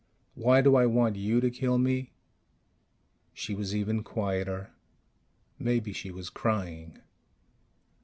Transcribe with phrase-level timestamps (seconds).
[0.33, 2.11] Why do I want you to kill me?"
[3.35, 4.71] She was even quieter.
[5.59, 6.97] Maybe she was crying.